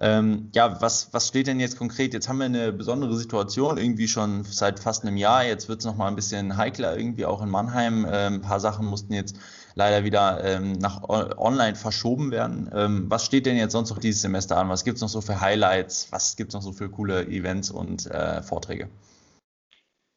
Ähm, 0.00 0.50
ja, 0.54 0.80
was, 0.80 1.12
was 1.12 1.26
steht 1.26 1.48
denn 1.48 1.58
jetzt 1.58 1.76
konkret? 1.76 2.14
Jetzt 2.14 2.28
haben 2.28 2.38
wir 2.38 2.44
eine 2.44 2.72
besondere 2.72 3.16
Situation, 3.16 3.78
irgendwie 3.78 4.06
schon 4.06 4.44
seit 4.44 4.78
fast 4.78 5.04
einem 5.04 5.16
Jahr. 5.16 5.44
Jetzt 5.44 5.68
wird 5.68 5.80
es 5.80 5.86
nochmal 5.86 6.08
ein 6.08 6.14
bisschen 6.14 6.56
heikler, 6.56 6.96
irgendwie 6.96 7.24
auch 7.24 7.42
in 7.42 7.48
Mannheim. 7.48 8.06
Ähm, 8.08 8.34
ein 8.34 8.40
paar 8.40 8.60
Sachen 8.60 8.86
mussten 8.86 9.12
jetzt 9.12 9.36
leider 9.74 10.04
wieder 10.04 10.44
ähm, 10.44 10.72
nach 10.72 11.08
online 11.08 11.74
verschoben 11.74 12.30
werden. 12.30 12.70
Ähm, 12.72 13.06
was 13.08 13.24
steht 13.24 13.46
denn 13.46 13.56
jetzt 13.56 13.72
sonst 13.72 13.90
noch 13.90 13.98
dieses 13.98 14.22
Semester 14.22 14.56
an? 14.56 14.68
Was 14.68 14.84
gibt 14.84 14.96
es 14.96 15.02
noch 15.02 15.08
so 15.08 15.20
für 15.20 15.40
Highlights? 15.40 16.08
Was 16.12 16.36
gibt 16.36 16.50
es 16.50 16.54
noch 16.54 16.62
so 16.62 16.72
für 16.72 16.88
coole 16.88 17.26
Events 17.26 17.70
und 17.70 18.06
äh, 18.06 18.42
Vorträge? 18.42 18.88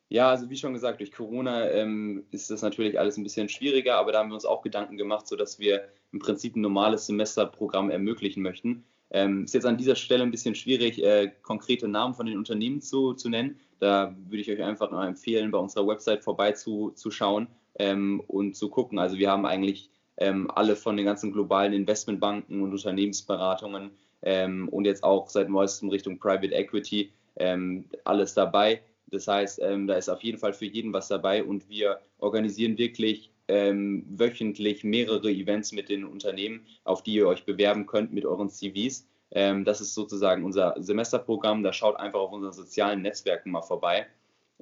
Ja, 0.10 0.30
also 0.30 0.50
wie 0.50 0.58
schon 0.58 0.74
gesagt, 0.74 1.00
durch 1.00 1.12
Corona 1.12 1.70
ähm, 1.70 2.26
ist 2.32 2.52
das 2.52 2.62
natürlich 2.62 3.00
alles 3.00 3.18
ein 3.18 3.24
bisschen 3.24 3.50
schwieriger, 3.50 3.96
aber 3.96 4.12
da 4.12 4.20
haben 4.20 4.30
wir 4.30 4.36
uns 4.36 4.46
auch 4.46 4.62
Gedanken 4.62 4.98
gemacht, 4.98 5.26
sodass 5.26 5.58
wir 5.58 5.88
im 6.12 6.20
Prinzip 6.20 6.56
ein 6.56 6.62
normales 6.62 7.06
Semesterprogramm 7.06 7.90
ermöglichen 7.90 8.44
möchten. 8.44 8.84
Ähm, 9.12 9.44
ist 9.44 9.54
jetzt 9.54 9.66
an 9.66 9.78
dieser 9.78 9.96
Stelle 9.96 10.24
ein 10.24 10.32
bisschen 10.32 10.56
schwierig, 10.56 11.04
äh, 11.04 11.32
konkrete 11.42 11.88
Namen 11.88 12.14
von 12.14 12.26
den 12.26 12.38
Unternehmen 12.38 12.82
zu, 12.82 13.14
zu 13.14 13.30
nennen. 13.30 13.60
Da 13.80 14.16
würde 14.28 14.42
ich 14.42 14.50
euch 14.50 14.62
einfach 14.64 14.92
noch 14.92 15.04
empfehlen, 15.04 15.52
bei 15.52 15.58
unserer 15.58 15.88
Website 15.88 16.24
vorbeizuschauen 16.24 17.48
ähm, 17.78 18.22
und 18.28 18.56
zu 18.56 18.70
gucken. 18.70 19.00
Also 19.00 19.18
wir 19.18 19.30
haben 19.30 19.46
eigentlich 19.46 19.90
ähm, 20.18 20.50
alle 20.52 20.76
von 20.76 20.96
den 20.96 21.06
ganzen 21.06 21.34
globalen 21.34 21.74
Investmentbanken 21.74 22.62
und 22.62 22.72
Unternehmensberatungen 22.72 23.92
ähm, 24.22 24.70
und 24.70 24.86
jetzt 24.86 25.04
auch 25.04 25.30
seit 25.30 25.50
neuestem 25.50 25.90
Richtung 25.90 26.20
Private 26.20 26.54
Equity 26.54 27.12
ähm, 27.38 27.86
alles 28.06 28.34
dabei. 28.34 28.82
Das 29.08 29.28
heißt, 29.28 29.60
ähm, 29.62 29.88
da 29.88 29.96
ist 29.96 30.10
auf 30.10 30.22
jeden 30.22 30.38
Fall 30.38 30.54
für 30.54 30.66
jeden 30.66 30.94
was 30.94 31.08
dabei 31.08 31.44
und 31.44 31.68
wir 31.70 32.00
organisieren 32.20 32.78
wirklich 32.78 33.31
ähm, 33.52 34.06
wöchentlich 34.10 34.84
mehrere 34.84 35.30
Events 35.30 35.74
mit 35.74 35.90
den 35.90 36.06
Unternehmen, 36.06 36.66
auf 36.86 37.04
die 37.04 37.16
ihr 37.16 37.28
euch 37.28 37.46
bewerben 37.46 37.86
könnt 37.86 38.14
mit 38.14 38.26
euren 38.26 38.50
CVs. 38.50 39.08
Ähm, 39.32 39.66
das 39.66 39.82
ist 39.82 39.94
sozusagen 39.94 40.46
unser 40.46 40.76
Semesterprogramm. 40.78 41.62
Da 41.62 41.74
schaut 41.74 41.98
einfach 41.98 42.20
auf 42.20 42.32
unseren 42.32 42.54
sozialen 42.54 43.02
Netzwerken 43.02 43.52
mal 43.52 43.62
vorbei. 43.62 44.08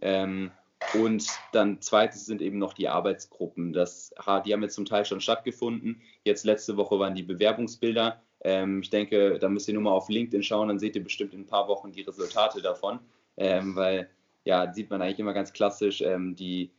Ähm, 0.02 0.52
und 0.94 1.28
dann 1.52 1.82
zweites 1.82 2.26
sind 2.26 2.42
eben 2.42 2.58
noch 2.58 2.74
die 2.74 2.88
Arbeitsgruppen. 2.88 3.74
Das, 3.74 4.14
die 4.46 4.54
haben 4.54 4.64
jetzt 4.64 4.76
zum 4.76 4.86
Teil 4.86 5.06
schon 5.06 5.22
stattgefunden. 5.22 6.02
Jetzt 6.24 6.46
letzte 6.46 6.78
Woche 6.78 6.98
waren 7.00 7.16
die 7.16 7.24
Bewerbungsbilder. 7.24 8.22
Ähm, 8.42 8.82
ich 8.82 8.90
denke, 8.90 9.38
da 9.40 9.50
müsst 9.50 9.68
ihr 9.68 9.74
nur 9.74 9.84
mal 9.84 9.92
auf 9.92 10.10
LinkedIn 10.10 10.44
schauen, 10.44 10.70
dann 10.70 10.80
seht 10.80 10.96
ihr 10.96 11.04
bestimmt 11.04 11.34
in 11.34 11.42
ein 11.42 11.48
paar 11.48 11.68
Wochen 11.68 11.92
die 11.92 12.02
Resultate 12.02 12.62
davon. 12.62 13.00
Ähm, 13.38 13.76
weil 13.76 14.10
ja, 14.46 14.74
sieht 14.74 14.90
man 14.90 15.02
eigentlich 15.02 15.20
immer 15.20 15.34
ganz 15.34 15.54
klassisch 15.54 16.02
ähm, 16.02 16.36
die, 16.36 16.72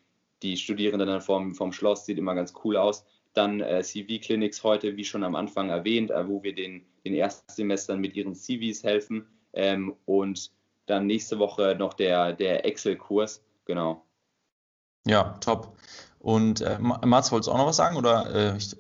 die 0.43 0.57
Studierenden 0.57 1.09
dann 1.09 1.21
vom, 1.21 1.55
vom 1.55 1.73
Schloss, 1.73 2.07
sieht 2.07 2.19
immer 2.19 2.35
ganz 2.35 2.55
cool 2.65 2.77
aus. 2.77 3.05
Dann 3.35 3.61
äh, 3.61 3.83
CV-Clinics 3.83 4.65
heute, 4.65 4.97
wie 4.97 5.05
schon 5.05 5.23
am 5.23 5.37
Anfang 5.37 5.71
erwähnt, 5.71 6.11
äh, 6.11 6.29
wo 6.29 6.43
wir 6.43 6.55
den, 6.55 6.85
den 7.05 7.15
Erstsemestern 7.15 8.01
mit 8.01 8.17
ihren 8.17 8.35
CVs 8.35 8.83
helfen. 8.83 9.27
Ähm, 9.53 9.95
und 10.07 10.51
dann 10.87 11.07
nächste 11.07 11.39
Woche 11.39 11.77
noch 11.79 11.95
der, 11.95 12.33
der 12.33 12.65
Excel-Kurs. 12.65 13.45
Genau. 13.67 14.05
Ja, 15.07 15.37
top. 15.41 15.77
Und 16.19 16.61
äh, 16.61 16.79
Mats, 16.79 17.33
wolltest 17.33 17.49
du 17.49 17.53
auch 17.53 17.59
noch 17.59 17.67
was 17.67 17.77
sagen? 17.77 17.97
Oder, 17.97 18.35
äh, 18.35 18.57
ich, 18.57 18.77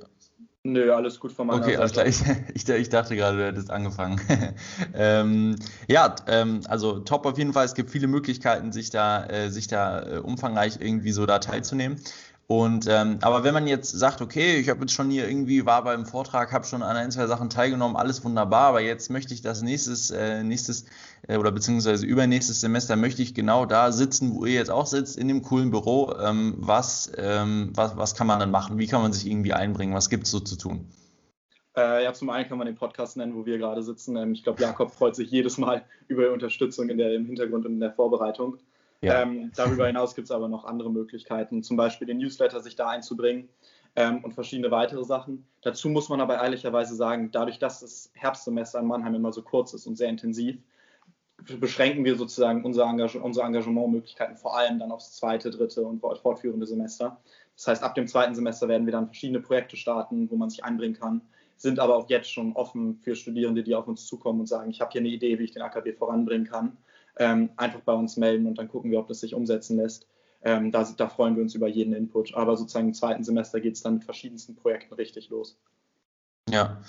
Nö, 0.62 0.94
alles 0.94 1.18
gut 1.18 1.32
von 1.32 1.46
meiner 1.46 1.62
okay, 1.62 1.76
Seite. 1.76 2.00
Okay, 2.00 2.00
alles 2.00 2.22
klar. 2.22 2.36
Ich, 2.54 2.68
ich, 2.68 2.88
dachte 2.90 3.16
gerade, 3.16 3.38
du 3.38 3.46
hättest 3.46 3.70
angefangen. 3.70 4.20
ähm, 4.94 5.56
ja, 5.88 6.14
ähm, 6.26 6.60
also 6.68 7.00
top 7.00 7.24
auf 7.24 7.38
jeden 7.38 7.54
Fall. 7.54 7.64
Es 7.64 7.74
gibt 7.74 7.90
viele 7.90 8.08
Möglichkeiten, 8.08 8.70
sich 8.70 8.90
da, 8.90 9.24
äh, 9.26 9.48
sich 9.48 9.68
da 9.68 10.02
äh, 10.02 10.18
umfangreich 10.18 10.78
irgendwie 10.78 11.12
so 11.12 11.24
da 11.24 11.38
teilzunehmen. 11.38 11.98
Und 12.50 12.88
ähm, 12.88 13.18
aber 13.20 13.44
wenn 13.44 13.54
man 13.54 13.68
jetzt 13.68 13.92
sagt, 13.92 14.20
okay, 14.20 14.56
ich 14.56 14.68
habe 14.70 14.80
jetzt 14.80 14.92
schon 14.92 15.08
hier 15.08 15.28
irgendwie 15.28 15.66
war 15.66 15.84
beim 15.84 16.04
Vortrag, 16.04 16.50
habe 16.50 16.66
schon 16.66 16.82
an 16.82 16.96
ein 16.96 17.12
zwei 17.12 17.28
Sachen 17.28 17.48
teilgenommen, 17.48 17.94
alles 17.94 18.24
wunderbar, 18.24 18.70
aber 18.70 18.80
jetzt 18.80 19.08
möchte 19.08 19.32
ich 19.32 19.40
das 19.40 19.62
nächstes 19.62 20.10
äh, 20.10 20.42
nächstes 20.42 20.84
äh, 21.28 21.36
oder 21.36 21.52
beziehungsweise 21.52 22.04
übernächstes 22.04 22.60
Semester 22.60 22.96
möchte 22.96 23.22
ich 23.22 23.34
genau 23.34 23.66
da 23.66 23.92
sitzen, 23.92 24.34
wo 24.34 24.46
ihr 24.46 24.54
jetzt 24.54 24.72
auch 24.72 24.86
sitzt, 24.86 25.16
in 25.16 25.28
dem 25.28 25.42
coolen 25.42 25.70
Büro. 25.70 26.12
Ähm, 26.20 26.56
was, 26.56 27.12
ähm, 27.18 27.70
was 27.76 27.96
was 27.96 28.16
kann 28.16 28.26
man 28.26 28.40
dann 28.40 28.50
machen? 28.50 28.78
Wie 28.78 28.88
kann 28.88 29.00
man 29.00 29.12
sich 29.12 29.30
irgendwie 29.30 29.52
einbringen? 29.52 29.94
Was 29.94 30.10
gibt 30.10 30.24
es 30.24 30.32
so 30.32 30.40
zu 30.40 30.56
tun? 30.56 30.88
Äh, 31.76 32.02
ja, 32.02 32.12
zum 32.12 32.30
einen 32.30 32.48
kann 32.48 32.58
man 32.58 32.66
den 32.66 32.74
Podcast 32.74 33.16
nennen, 33.16 33.36
wo 33.36 33.46
wir 33.46 33.58
gerade 33.58 33.84
sitzen. 33.84 34.16
Ähm, 34.16 34.32
ich 34.32 34.42
glaube, 34.42 34.60
Jakob 34.60 34.90
freut 34.90 35.14
sich 35.14 35.30
jedes 35.30 35.56
Mal 35.56 35.84
über 36.08 36.32
Unterstützung 36.32 36.88
in 36.88 36.98
der, 36.98 37.14
im 37.14 37.26
Hintergrund 37.26 37.64
und 37.64 37.74
in 37.74 37.80
der 37.80 37.92
Vorbereitung. 37.92 38.58
Ja. 39.02 39.22
Ähm, 39.22 39.50
darüber 39.56 39.86
hinaus 39.86 40.14
gibt 40.14 40.26
es 40.26 40.30
aber 40.30 40.48
noch 40.48 40.64
andere 40.64 40.90
Möglichkeiten, 40.90 41.62
zum 41.62 41.76
Beispiel 41.76 42.06
den 42.06 42.18
Newsletter 42.18 42.60
sich 42.60 42.76
da 42.76 42.88
einzubringen 42.88 43.48
ähm, 43.96 44.22
und 44.22 44.34
verschiedene 44.34 44.70
weitere 44.70 45.04
Sachen. 45.04 45.46
Dazu 45.62 45.88
muss 45.88 46.08
man 46.08 46.20
aber 46.20 46.36
ehrlicherweise 46.36 46.94
sagen, 46.94 47.30
dadurch, 47.32 47.58
dass 47.58 47.80
das 47.80 48.10
Herbstsemester 48.14 48.78
in 48.80 48.86
Mannheim 48.86 49.14
immer 49.14 49.32
so 49.32 49.42
kurz 49.42 49.72
ist 49.72 49.86
und 49.86 49.96
sehr 49.96 50.08
intensiv, 50.08 50.58
beschränken 51.58 52.04
wir 52.04 52.16
sozusagen 52.16 52.64
unser 52.64 52.84
Engage 52.84 53.18
unsere 53.18 53.46
Engagementmöglichkeiten 53.46 54.36
vor 54.36 54.58
allem 54.58 54.78
dann 54.78 54.92
aufs 54.92 55.16
zweite, 55.16 55.50
dritte 55.50 55.82
und 55.82 56.00
fortführende 56.00 56.66
Semester. 56.66 57.18
Das 57.56 57.66
heißt, 57.66 57.82
ab 57.82 57.94
dem 57.94 58.06
zweiten 58.06 58.34
Semester 58.34 58.68
werden 58.68 58.86
wir 58.86 58.92
dann 58.92 59.06
verschiedene 59.06 59.40
Projekte 59.40 59.76
starten, 59.76 60.30
wo 60.30 60.36
man 60.36 60.50
sich 60.50 60.64
einbringen 60.64 60.98
kann, 60.98 61.22
sind 61.56 61.78
aber 61.78 61.96
auch 61.96 62.08
jetzt 62.08 62.32
schon 62.32 62.52
offen 62.54 62.96
für 62.96 63.14
Studierende, 63.14 63.62
die 63.62 63.74
auf 63.74 63.86
uns 63.86 64.06
zukommen 64.06 64.40
und 64.40 64.46
sagen, 64.46 64.70
ich 64.70 64.80
habe 64.80 64.92
hier 64.92 65.00
eine 65.00 65.10
Idee, 65.10 65.38
wie 65.38 65.44
ich 65.44 65.50
den 65.52 65.62
AKB 65.62 65.92
voranbringen 65.96 66.46
kann. 66.46 66.76
Ähm, 67.20 67.50
einfach 67.56 67.80
bei 67.80 67.92
uns 67.92 68.16
melden 68.16 68.46
und 68.46 68.56
dann 68.56 68.68
gucken 68.68 68.90
wir, 68.90 68.98
ob 68.98 69.06
das 69.06 69.20
sich 69.20 69.34
umsetzen 69.34 69.76
lässt. 69.76 70.06
Ähm, 70.42 70.72
da, 70.72 70.88
da, 70.96 71.08
freuen 71.08 71.36
wir 71.36 71.42
uns 71.42 71.54
über 71.54 71.68
jeden 71.68 71.92
Input. 71.92 72.34
Aber 72.34 72.56
sozusagen 72.56 72.88
im 72.88 72.94
zweiten 72.94 73.22
Semester 73.22 73.60
geht 73.60 73.74
es 73.74 73.82
dann 73.82 73.94
mit 73.94 74.04
verschiedensten 74.04 74.56
Projekten 74.56 74.94
richtig 74.94 75.28
los. 75.28 75.58
Ja, 76.48 76.80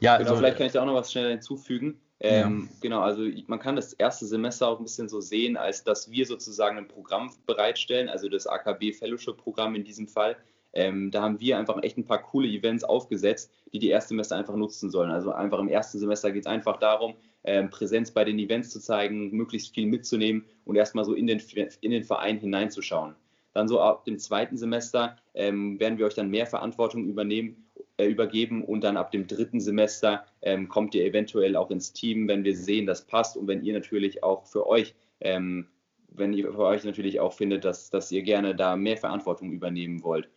ja 0.00 0.16
genau, 0.16 0.30
also, 0.30 0.36
vielleicht 0.40 0.58
kann 0.58 0.66
ich 0.66 0.72
da 0.72 0.82
auch 0.82 0.86
noch 0.86 0.94
was 0.94 1.10
schnell 1.10 1.30
hinzufügen. 1.30 2.00
Ähm, 2.20 2.68
ja. 2.70 2.76
Genau, 2.82 3.00
also 3.00 3.22
man 3.46 3.58
kann 3.58 3.76
das 3.76 3.94
erste 3.94 4.26
Semester 4.26 4.68
auch 4.68 4.78
ein 4.78 4.84
bisschen 4.84 5.08
so 5.08 5.20
sehen, 5.20 5.56
als 5.56 5.82
dass 5.84 6.10
wir 6.10 6.26
sozusagen 6.26 6.78
ein 6.78 6.86
Programm 6.86 7.32
bereitstellen, 7.46 8.08
also 8.08 8.28
das 8.28 8.46
AKB 8.46 8.92
Fellowship 8.92 9.38
Programm 9.38 9.74
in 9.74 9.84
diesem 9.84 10.06
Fall, 10.06 10.36
ähm, 10.72 11.10
da 11.10 11.22
haben 11.22 11.40
wir 11.40 11.58
einfach 11.58 11.82
echt 11.82 11.96
ein 11.98 12.06
paar 12.06 12.22
coole 12.22 12.48
Events 12.48 12.84
aufgesetzt, 12.84 13.50
die 13.72 13.78
die 13.78 13.88
Erstsemester 13.88 14.36
einfach 14.36 14.54
nutzen 14.54 14.90
sollen. 14.90 15.10
Also 15.10 15.32
einfach 15.32 15.58
im 15.58 15.68
ersten 15.68 15.98
Semester 15.98 16.30
geht 16.30 16.42
es 16.42 16.46
einfach 16.46 16.78
darum, 16.78 17.14
Präsenz 17.42 18.10
bei 18.10 18.24
den 18.24 18.38
Events 18.38 18.70
zu 18.70 18.80
zeigen, 18.80 19.30
möglichst 19.30 19.74
viel 19.74 19.86
mitzunehmen 19.86 20.44
und 20.64 20.76
erstmal 20.76 21.04
so 21.04 21.14
in 21.14 21.26
den, 21.26 21.40
in 21.80 21.90
den 21.90 22.04
Verein 22.04 22.38
hineinzuschauen. 22.38 23.14
Dann 23.52 23.66
so 23.66 23.80
ab 23.80 24.04
dem 24.04 24.18
zweiten 24.18 24.56
Semester 24.56 25.16
ähm, 25.34 25.80
werden 25.80 25.98
wir 25.98 26.06
euch 26.06 26.14
dann 26.14 26.30
mehr 26.30 26.46
Verantwortung 26.46 27.06
übernehmen, 27.06 27.64
äh, 27.96 28.06
übergeben 28.06 28.64
und 28.64 28.82
dann 28.82 28.96
ab 28.96 29.10
dem 29.10 29.26
dritten 29.26 29.60
Semester 29.60 30.24
ähm, 30.42 30.68
kommt 30.68 30.94
ihr 30.94 31.04
eventuell 31.04 31.56
auch 31.56 31.70
ins 31.70 31.92
Team, 31.92 32.28
wenn 32.28 32.44
wir 32.44 32.56
sehen, 32.56 32.86
das 32.86 33.06
passt 33.06 33.36
und 33.36 33.48
wenn 33.48 33.64
ihr 33.64 33.74
natürlich 33.74 34.22
auch 34.22 34.46
für 34.46 34.66
euch 34.66 34.94
ähm, 35.20 35.66
wenn 36.12 36.32
ihr 36.32 36.52
für 36.52 36.58
euch 36.58 36.84
natürlich 36.84 37.20
auch 37.20 37.32
findet, 37.32 37.64
dass, 37.64 37.90
dass 37.90 38.10
ihr 38.12 38.22
gerne 38.22 38.54
da 38.54 38.76
mehr 38.76 38.96
Verantwortung 38.96 39.52
übernehmen 39.52 40.02
wollt. 40.02 40.28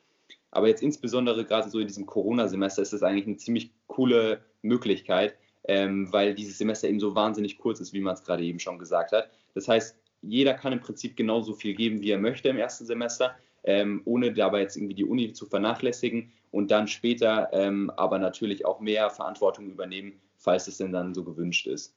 Aber 0.52 0.68
jetzt 0.68 0.84
insbesondere 0.84 1.46
gerade 1.46 1.70
so 1.70 1.80
in 1.80 1.88
diesem 1.88 2.06
Corona-Semester 2.06 2.82
ist 2.82 2.94
das 2.94 3.04
eigentlich 3.04 3.26
eine 3.26 3.38
ziemlich 3.38 3.72
coole 3.88 4.42
Möglichkeit, 4.62 5.36
ähm, 5.66 6.12
weil 6.12 6.34
dieses 6.34 6.58
Semester 6.58 6.88
eben 6.88 7.00
so 7.00 7.16
wahnsinnig 7.16 7.58
kurz 7.58 7.80
ist, 7.80 7.94
wie 7.94 8.02
man 8.02 8.14
es 8.14 8.24
gerade 8.24 8.44
eben 8.44 8.60
schon 8.60 8.80
gesagt 8.80 9.12
hat. 9.12 9.30
Das 9.54 9.68
heißt, 9.68 9.98
jeder 10.22 10.54
kann 10.54 10.74
im 10.74 10.80
Prinzip 10.80 11.16
genauso 11.16 11.54
viel 11.54 11.76
geben, 11.76 12.02
wie 12.02 12.12
er 12.12 12.20
möchte 12.20 12.50
im 12.50 12.58
ersten 12.58 12.86
Semester, 12.86 13.36
ähm, 13.64 14.02
ohne 14.06 14.34
dabei 14.34 14.62
jetzt 14.62 14.76
irgendwie 14.76 14.96
die 14.96 15.06
Uni 15.06 15.34
zu 15.34 15.46
vernachlässigen 15.46 16.32
und 16.52 16.72
dann 16.72 16.88
später 16.88 17.50
ähm, 17.54 17.90
aber 17.98 18.20
natürlich 18.20 18.66
auch 18.66 18.80
mehr 18.80 19.10
Verantwortung 19.10 19.70
übernehmen, 19.70 20.20
falls 20.38 20.68
es 20.68 20.78
denn 20.78 20.92
dann 20.92 21.14
so 21.14 21.24
gewünscht 21.24 21.68
ist. 21.68 21.96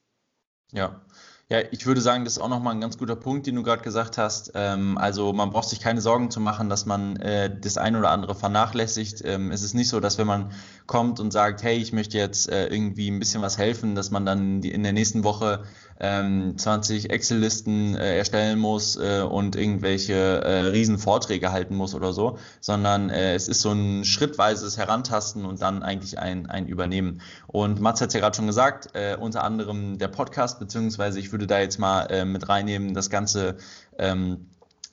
Ja, 0.71 1.01
ja, 1.49 1.59
ich 1.71 1.85
würde 1.85 2.01
sagen, 2.01 2.25
das 2.25 2.33
ist 2.33 2.39
auch 2.39 2.49
nochmal 2.49 2.75
ein 2.75 2.81
ganz 2.81 2.97
guter 2.97 3.15
Punkt, 3.15 3.47
den 3.47 3.55
du 3.55 3.63
gerade 3.63 3.81
gesagt 3.81 4.17
hast. 4.17 4.51
Ähm, 4.53 4.97
also 4.97 5.31
man 5.31 5.49
braucht 5.51 5.69
sich 5.69 5.79
keine 5.79 6.01
Sorgen 6.01 6.29
zu 6.29 6.41
machen, 6.41 6.67
dass 6.67 6.85
man 6.85 7.15
äh, 7.17 7.49
das 7.61 7.77
ein 7.77 7.95
oder 7.95 8.09
andere 8.09 8.35
vernachlässigt. 8.35 9.21
Ähm, 9.23 9.51
es 9.51 9.63
ist 9.63 9.73
nicht 9.73 9.87
so, 9.87 10.01
dass 10.01 10.17
wenn 10.17 10.27
man 10.27 10.51
kommt 10.87 11.21
und 11.21 11.31
sagt, 11.31 11.63
hey, 11.63 11.77
ich 11.77 11.93
möchte 11.93 12.17
jetzt 12.17 12.49
äh, 12.49 12.67
irgendwie 12.67 13.09
ein 13.09 13.19
bisschen 13.19 13.41
was 13.41 13.57
helfen, 13.57 13.95
dass 13.95 14.11
man 14.11 14.25
dann 14.25 14.61
in 14.61 14.83
der 14.83 14.91
nächsten 14.91 15.23
Woche 15.23 15.63
ähm, 15.99 16.57
20 16.57 17.09
Excel-Listen 17.09 17.95
äh, 17.95 18.17
erstellen 18.17 18.59
muss 18.59 18.95
äh, 18.97 19.21
und 19.21 19.55
irgendwelche 19.55 20.13
äh, 20.13 20.59
riesen 20.67 20.97
Vorträge 20.97 21.51
halten 21.51 21.75
muss 21.75 21.95
oder 21.95 22.13
so, 22.13 22.37
sondern 22.59 23.09
äh, 23.09 23.33
es 23.33 23.47
ist 23.47 23.61
so 23.61 23.71
ein 23.71 24.05
schrittweises 24.05 24.77
Herantasten 24.77 25.45
und 25.45 25.61
dann 25.61 25.83
eigentlich 25.83 26.19
ein, 26.19 26.45
ein 26.47 26.67
Übernehmen. 26.67 27.21
Und 27.47 27.79
Mats 27.79 28.01
hat 28.01 28.09
es 28.09 28.13
ja 28.13 28.19
gerade 28.19 28.35
schon 28.35 28.47
gesagt, 28.47 28.89
äh, 28.93 29.17
unter 29.19 29.43
anderem 29.43 29.97
der 29.97 30.07
Podcast, 30.07 30.59
beziehungsweise 30.59 31.19
ich 31.19 31.31
würde 31.31 31.36
da 31.45 31.59
jetzt 31.59 31.77
mal 31.77 32.05
äh, 32.05 32.25
mit 32.25 32.49
reinnehmen, 32.49 32.93
das 32.93 33.09
Ganze 33.09 33.57
ähm, 33.99 34.47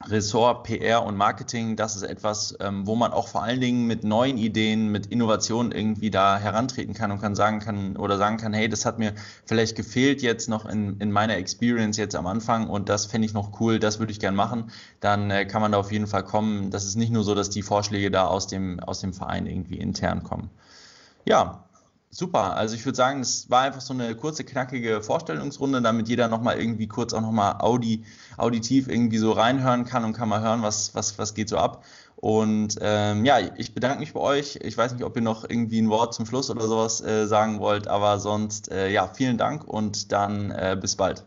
Ressort 0.07 0.65
PR 0.65 1.03
und 1.05 1.17
Marketing, 1.17 1.77
das 1.77 1.97
ist 1.97 2.03
etwas, 2.03 2.57
ähm, 2.61 2.87
wo 2.87 2.95
man 2.95 3.13
auch 3.13 3.29
vor 3.29 3.43
allen 3.43 3.61
Dingen 3.61 3.87
mit 3.87 4.05
neuen 4.05 4.37
Ideen, 4.37 4.89
mit 4.89 5.07
Innovationen 5.07 5.73
irgendwie 5.73 6.11
da 6.11 6.37
herantreten 6.37 6.95
kann 6.95 7.11
und 7.11 7.21
kann 7.21 7.35
sagen 7.35 7.61
kann 7.61 7.97
oder 7.97 8.19
sagen 8.19 8.37
kann, 8.37 8.53
hey, 8.53 8.69
das 8.69 8.85
hat 8.85 8.99
mir 8.99 9.15
vielleicht 9.47 9.77
gefehlt 9.77 10.21
jetzt 10.21 10.49
noch 10.49 10.67
in, 10.67 10.99
in 10.99 11.11
meiner 11.11 11.37
Experience 11.37 11.97
jetzt 11.97 12.17
am 12.17 12.27
Anfang 12.27 12.69
und 12.69 12.89
das 12.89 13.07
fände 13.07 13.27
ich 13.27 13.33
noch 13.33 13.61
cool, 13.61 13.79
das 13.79 13.99
würde 13.99 14.13
ich 14.13 14.21
gern 14.21 14.35
machen, 14.35 14.71
dann 15.01 15.31
äh, 15.31 15.47
kann 15.47 15.63
man 15.63 15.73
da 15.73 15.79
auf 15.79 15.91
jeden 15.91 16.07
Fall 16.07 16.25
kommen. 16.25 16.71
Das 16.71 16.85
ist 16.85 16.97
nicht 16.97 17.13
nur 17.13 17.25
so, 17.25 17.35
dass 17.35 17.49
die 17.49 17.63
Vorschläge 17.63 18.11
da 18.11 18.27
aus 18.27 18.47
dem, 18.47 18.81
aus 18.81 19.01
dem 19.01 19.15
Verein 19.15 19.47
irgendwie 19.47 19.79
intern 19.79 20.23
kommen. 20.23 20.51
Ja, 21.25 21.65
Super, 22.17 22.57
also 22.57 22.77
ich 22.77 22.85
würde 22.85 22.95
sagen, 22.95 23.23
es 23.23 23.51
war 23.51 23.63
einfach 23.63 23.81
so 23.81 23.93
eine 23.93 24.15
kurze, 24.15 24.45
knackige 24.45 25.03
Vorstellungsrunde, 25.03 25.83
damit 25.83 26.09
jeder 26.09 26.29
nochmal 26.29 26.61
irgendwie 26.61 26.87
kurz 26.87 27.13
auch 27.13 27.21
nochmal 27.21 27.57
Audi, 27.59 28.05
auditiv 28.37 28.87
irgendwie 28.87 29.19
so 29.19 29.33
reinhören 29.33 29.85
kann 29.85 30.05
und 30.05 30.13
kann 30.13 30.29
mal 30.29 30.41
hören, 30.41 30.63
was, 30.63 30.95
was, 30.95 31.19
was 31.19 31.35
geht 31.35 31.49
so 31.49 31.57
ab. 31.57 31.85
Und 32.15 32.79
ähm, 32.81 33.25
ja, 33.25 33.41
ich 33.57 33.75
bedanke 33.75 33.99
mich 33.99 34.13
bei 34.13 34.21
euch. 34.21 34.61
Ich 34.63 34.79
weiß 34.79 34.93
nicht, 34.93 35.03
ob 35.03 35.17
ihr 35.17 35.23
noch 35.23 35.43
irgendwie 35.43 35.83
ein 35.83 35.91
Wort 35.91 36.15
zum 36.15 36.25
Schluss 36.25 36.51
oder 36.51 36.69
sowas 36.69 37.01
äh, 37.01 37.27
sagen 37.27 37.59
wollt, 37.59 37.89
aber 37.89 38.21
sonst, 38.21 38.71
äh, 38.71 38.91
ja, 38.91 39.09
vielen 39.09 39.37
Dank 39.37 39.67
und 39.67 40.13
dann 40.13 40.53
äh, 40.53 40.77
bis 40.81 40.95
bald. 40.95 41.25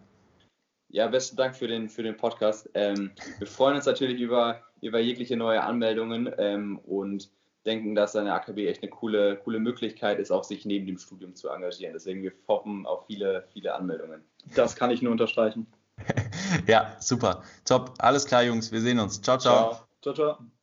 Ja, 0.88 1.08
besten 1.08 1.36
Dank 1.36 1.58
für 1.58 1.68
den, 1.68 1.90
für 1.90 2.04
den 2.04 2.16
Podcast. 2.16 2.70
Ähm, 2.76 3.12
wir 3.40 3.48
freuen 3.48 3.76
uns 3.76 3.86
natürlich 3.86 4.22
über, 4.22 4.62
über 4.82 5.00
jegliche 5.00 5.36
neue 5.36 5.62
Anmeldungen 5.62 6.34
ähm, 6.38 6.80
und 6.80 7.30
denken, 7.68 7.94
dass 7.94 8.16
eine 8.16 8.34
AKB 8.34 8.68
echt 8.68 8.82
eine 8.82 8.90
coole, 8.90 9.38
coole 9.38 9.60
Möglichkeit 9.60 10.20
ist, 10.20 10.32
auch 10.32 10.44
sich 10.44 10.66
neben 10.66 10.88
dem 10.88 10.98
Studium 10.98 11.36
zu 11.36 11.50
engagieren. 11.50 11.94
Deswegen 11.94 12.24
wir 12.24 12.32
hoffen 12.48 12.86
auf 12.86 13.06
viele, 13.06 13.46
viele 13.54 13.76
Anmeldungen. 13.76 14.24
Das 14.56 14.76
kann 14.76 14.90
ich 14.90 15.02
nur 15.02 15.12
unterstreichen. 15.12 15.68
ja, 16.68 16.96
super. 17.00 17.44
Top. 17.66 17.94
Alles 18.00 18.26
klar, 18.26 18.44
Jungs. 18.44 18.72
Wir 18.72 18.82
sehen 18.82 19.00
uns. 19.00 19.22
Ciao, 19.22 19.38
ciao. 19.38 19.88
Ciao, 20.02 20.14
ciao. 20.14 20.36
ciao. 20.36 20.57